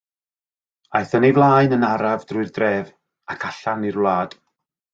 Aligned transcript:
Aeth 0.99 1.13
yn 1.19 1.27
ei 1.29 1.35
flaen 1.37 1.75
yn 1.77 1.85
araf 1.91 2.25
drwy'r 2.31 2.51
dref, 2.57 2.89
ac 3.35 3.47
allan 3.51 3.87
i'r 3.91 4.01
wlad. 4.07 4.35